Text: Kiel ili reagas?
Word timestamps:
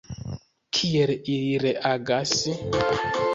Kiel 0.77 1.13
ili 1.33 1.59
reagas? 1.65 2.35